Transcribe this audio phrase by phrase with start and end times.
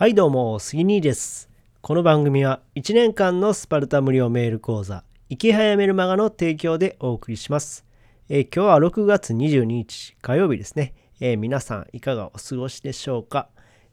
[0.00, 1.50] はいどうも、杉兄です。
[1.82, 7.84] この番組は1年間のスパルタ無料メール講座、生き早めるマガの提供でお送りします。
[8.30, 10.94] えー、今日は6月22日火曜日ですね。
[11.20, 13.50] えー、皆さんいかがお過ごしでしょうか、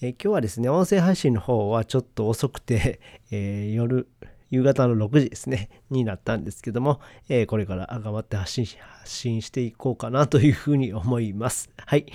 [0.00, 2.98] えー、今日はですね、音声配信の方はちょっと遅くて、
[3.30, 4.08] え夜、
[4.50, 11.70] 夕方の6時ですね、 になったんですけども、えこれから頑張って発信発信していこうかなというふうに思います。
[11.78, 12.06] はい。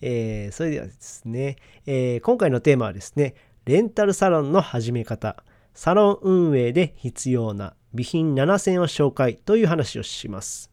[0.00, 1.56] えー、それではですね、
[1.86, 3.34] えー、今回のテーマはですね、
[3.64, 5.42] レンタルサロンの始め方、
[5.74, 10.70] サロン運営で必要な備品7選を紹介という話をします。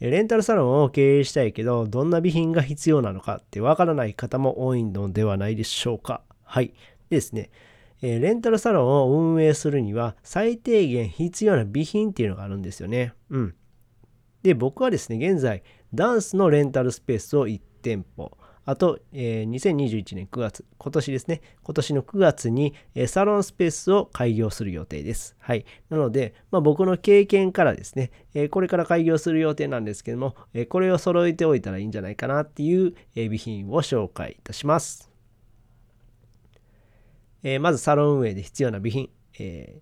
[0.00, 6.22] レンタルサロンを経営したいけど、どんな備品が必要なのかってわからない方も多いのではないでしょうか。
[6.42, 6.68] はい。
[7.08, 7.50] でですね、
[8.06, 13.14] えレンタルサロンを運営するには最低限必要な備品っていうのがあるんですよね。
[13.30, 13.54] うん。
[14.42, 15.62] で、僕はですね、現在、
[15.94, 18.36] ダンスのレンタルスペースを1店舗、
[18.66, 25.34] あと、えー、2021年9月、今年ですね、今年の9月に、えー、サロンスペースを開業する予定です。
[25.38, 25.64] はい。
[25.88, 35.13] なので、まあ、僕の経験からですね、えー、これから開業する予定なんですけども、えこれを揃えておいたらいいんじゃないかなっていう、え備品を紹介いたします。
[37.44, 39.80] えまず、サロン運営で必要な備品、え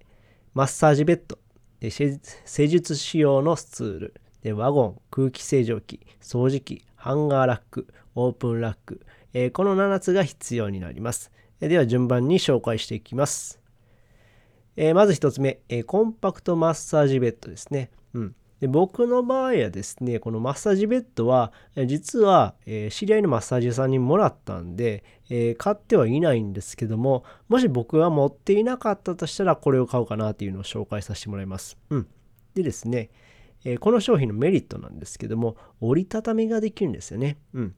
[0.52, 1.38] マッサージベッド、
[1.80, 2.20] で施
[2.68, 11.30] 術仕様のスツール、でワゴン、空気清浄機、掃除機、ハンガーラック、オープンラック、えー、この7つが必要になります。
[11.60, 13.60] では順番に紹介していきます。
[14.76, 17.90] えー、まず1つ目、えー、コンパクトマッサージベッドですね。
[18.14, 21.52] うん、で僕の場合はですね、このマッサージベッドは、
[21.84, 31.76] 実は、え知り合いのマッサージ屋さんにもらったんで、え買ってはいないんですけども、もし僕が持っていなかったとしたら、これを買おうかなっていうのを紹介させてもらいます。
[31.90, 32.06] うん。
[32.54, 33.10] でですね、
[33.64, 37.38] えこの商品のメリットなんですけども、折りたたみができるんですよね。
[37.54, 37.74] うん。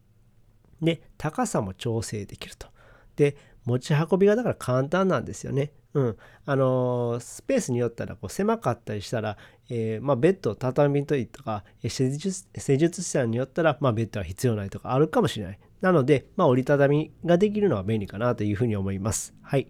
[0.83, 2.69] で、高さも調整できると。
[3.17, 5.73] で、持ち運びがだから簡単なんですよね。
[5.95, 6.17] うん。
[6.45, 9.37] あのー、スペースによったらこう狭かったりしたら、
[9.71, 15.59] えー、まあ、ベッドを畳みといとか、施術施術師さんによったら、まあ、ベッドは必要ないとかあるかもしれない。
[15.81, 19.35] なので、まあ、折りたたみができるのは便利かなというふうに思います。
[19.41, 19.69] はい。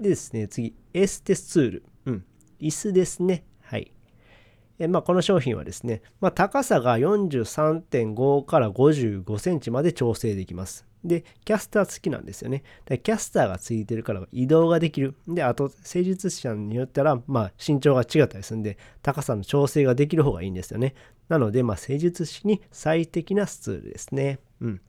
[0.00, 1.84] でですね、次、エステスツール。
[2.06, 2.24] うん。
[2.58, 3.44] 椅子ですね。
[3.60, 3.92] はい。
[4.78, 10.86] えまあ、この商品はですね、まあ、高さが43.5から55センチまで調整できます。
[11.04, 12.62] で、キャスター付きなんですよね。
[12.84, 15.14] でキャスターが付いてるから移動ができる。
[15.26, 20.94] で、あと、施術者によったら、まあ、身長が違ったりするんで、高さの調整ができる方がいいんですよね。
[21.28, 24.40] なので、まあ、施術師に最適なスツールですね。
[24.60, 24.80] うん。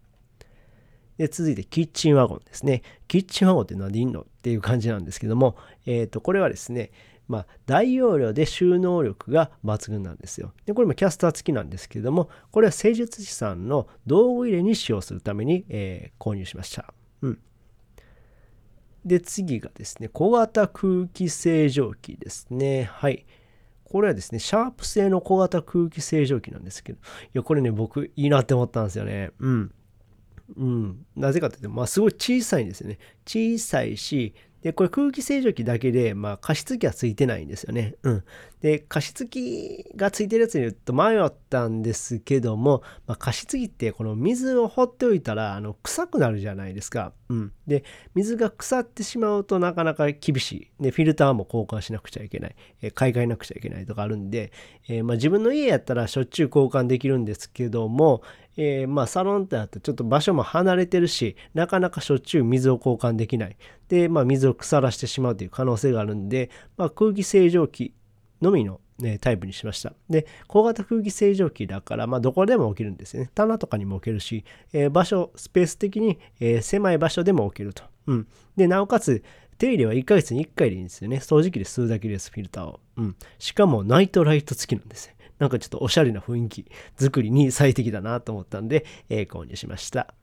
[1.17, 2.81] で、続いて、キッチンワゴンですね。
[3.07, 4.22] キッチンワゴンって何でいいの？
[4.22, 5.55] っていう感じなんですけども、
[5.85, 6.91] えっ、ー、と、これはですね、
[7.28, 10.54] まあ、大容量で収納力が抜群なんですよ。
[10.66, 16.94] で、これもキャスター付きなんですけれども、これは施術師さんの道具入れに使用するために、えー、購入しました。
[17.22, 17.40] うん。
[19.06, 22.84] で、次がですね、小型空気清浄機ですね。
[22.84, 23.26] はい。
[23.86, 27.02] これはですね、シャープ製の小型空気清浄機なんですけど、い
[27.34, 29.32] や、これね、僕いいなって思ったんですよね。
[29.40, 29.74] うん。
[30.58, 31.06] うん。
[31.16, 33.00] なぜかというと、まあ、すごい小さいんですよね。
[33.26, 37.95] 小さいし、で、これ空気清浄機だけで、まあ、加湿器はついてないんですよね。
[38.03, 38.23] うん。
[38.61, 47.13] で、加湿器がついてるやつに言うと迷ったんですけども、まあ、加湿器ってこの水を放っておいたら、あの、臭くなるじゃないですか。
[47.31, 47.52] うん。
[47.66, 50.84] で、水が腐ってしまうとなかなか厳しい。
[50.84, 52.56] で、フィルターも交換しなくちゃいけない。
[52.81, 54.52] えー、買い替えなくちゃいけないとかあるんで、
[54.90, 58.22] えー、まあ、自分の家やったらしょっちゅう交換できるんですけども、
[58.58, 63.56] えー、まあサロンってあってちょっと場所も離れてるしなかなかしょっちゅう水を交換できない
[63.88, 67.94] で、まあ、水を腐らしてしまうという可能性があるんで、まあ、空気清浄機
[68.41, 79.23] のみの、ね、タイプにしましたで小型空気清浄機だから、まあ、どこでも置けるんですね棚とかにも置けるし、えー、場所スペース的に、えー、狭い場所でも置けると、うん、でなおかつ
[79.61, 81.17] 手入れは1ヶ月に1回でいいんですよね。
[81.17, 82.79] 掃除機で吸うだけです、フィルターを。
[82.97, 83.16] うん。
[83.38, 85.13] しかもナイトライト付きなんですよ。
[85.38, 86.66] なんかちょっとおしゃれな雰囲気
[86.97, 90.16] 作りに最適だなと思ったんで、えー、購入しました。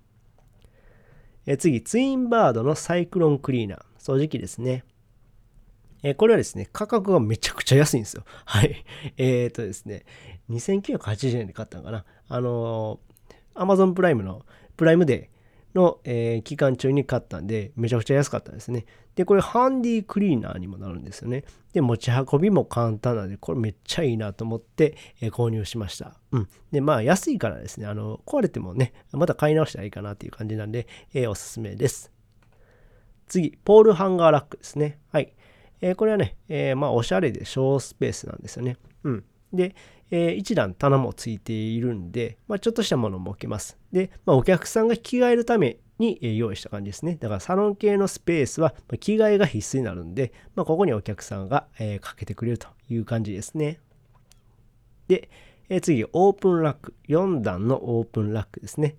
[1.47, 4.83] え、次、ツインバードのサイクロンクリーナー、掃除機ですね。
[6.03, 8.25] えー、これはですね、価格がめちゃくちゃ安いんですよ。
[8.45, 8.85] はい。
[9.17, 10.05] えっ、ー、とですね、
[10.51, 12.05] 2980円で買ったのかな。
[12.29, 14.45] あのー、Amazon プライムの、
[14.77, 15.39] プライムデー、
[15.75, 18.87] の、えー、期間中に買ったんで、めちゃくちゃ安かったですね。
[19.15, 21.45] で、これハンディクリーナーにもなるんですよね。
[21.73, 26.15] で、持ち運びも簡単なので、これめっちゃいいなと思って、え、購入しました。
[26.33, 26.49] うん。
[26.73, 32.13] で、まあ安いからですね、あの、壊れてもね、また買い直したらいいかなっていう感じなんで、え、おすすめです。
[33.27, 34.99] 次、ポールハンガーラックですね。
[35.13, 35.35] はい。
[35.81, 38.77] えー、これはね、えまあおしゃれで小スペースなんですよね。
[39.05, 39.25] うん。
[39.53, 39.75] で、
[40.11, 43.79] えー、一段棚もついているんで、まあ、ちょっとしたものも置けます。
[43.93, 47.17] で、まあ、お客さんが着替えるために用意した感じですね。
[47.21, 53.81] だからサロン系のスペースは着替えが必須になるんで、まあ、ここにお客さんが、え、かけてくれるという感じですね。
[55.09, 55.29] で、
[55.69, 56.95] え、次、オープンラック。
[57.09, 58.97] 4段のオープンラックですね。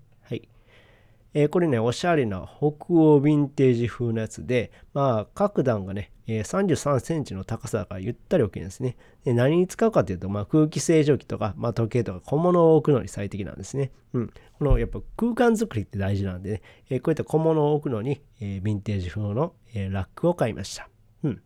[1.32, 8.96] えー、これね、おしゃれな北欧ヴィンテージ風のやつで、まあ、各段がね、えー、33センチの高さだからゆったり置けるんですね。
[9.24, 13.92] で何に使うかというと、まあ、空気清浄機とか、まあ、時計とか小物を置くのに最適なんですね。
[14.12, 14.32] うん。
[14.58, 20.88] このやっぱ空間作りって大事なんでね、えー、こういった小物を置くのに、え、ヴィンテージ風の、え、ラックを買いました。
[21.22, 21.42] うん。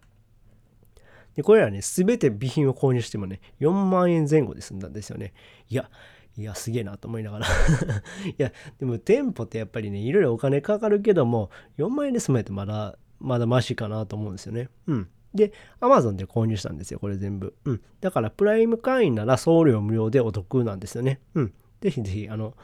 [1.35, 5.35] で、これらね、すべて備品を購入してもね、4万円前後で済んだんですよね。
[5.69, 5.91] いや、
[6.37, 7.47] いや、すげえなと思いながら
[8.27, 14.69] いや、でも店舗ってやっぱりね、いろいろお金かかるけども、4万円で済めてまだ、まだマシかなと思うんですよね。
[14.87, 15.09] うん。
[15.35, 17.55] で、Amazon で購入したんですよ、これ全部。
[17.65, 17.83] うん。
[18.01, 21.21] だから、プライム会員なら送料無料でお得なんですよね。
[21.35, 21.53] うん。
[21.81, 22.55] ぜひぜひ、あの、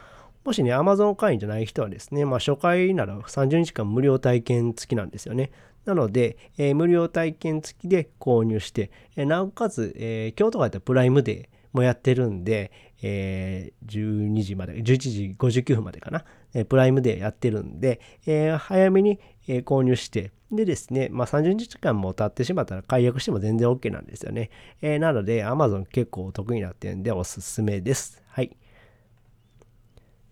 [0.44, 5.50] もしね、Amazon 会員じゃない人はですね、まあ、初回なら30日間無料体験付きなんですよね。
[5.84, 12.72] なので、えー、無料体験付きで購入して、えー、なおかつ、えー、今日とかやったらプライムデー、もやってるんで、
[13.02, 16.24] えー、12時まで、11時59分までかな、
[16.54, 24.50] えー、プライムでやってるんで、えー、早めに、えー、購入して、でですね、まあ、30日間も経ってしまったら解約しても全然 OK なんですよね。
[24.82, 28.22] えー、なので、Amazon 結構お得になってるんでおすすめです。
[28.28, 28.56] はい。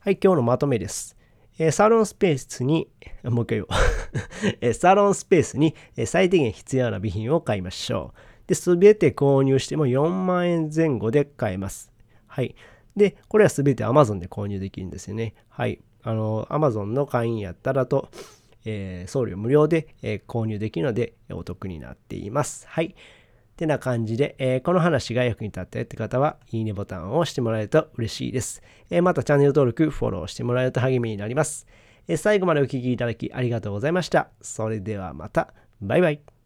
[0.00, 1.18] はい、今日のまとめです。
[1.58, 2.88] えサロンスペースに、
[3.24, 3.68] もう一回言おう
[4.60, 5.74] えサロンスペースに
[6.06, 8.18] 最低限必要な備品を買いましょう。
[8.48, 11.92] で、すべて購入しても4万円前後で買えます。
[12.26, 12.56] はい。
[12.96, 15.34] で、これはすべて Amazon で購入できるんですよね。
[15.48, 15.80] はい。
[16.02, 18.08] あの、Amazon の会員やったらと、
[18.64, 22.66] えー、送料無料で、えー、購入できるのでお得になっています。
[22.68, 22.86] はい。
[22.86, 22.94] っ
[23.56, 28.62] てな感じで、えー、この話が役に立ったよって方は、いいねボタンを押してもらえると嬉しいです。
[28.88, 31.66] えまたチャンネル登録、フォローしてもらえると励みになります。
[32.06, 34.28] え最後までお聴きいただきありがとうございました。
[34.40, 35.52] それではまた。
[35.80, 36.37] バイバイ。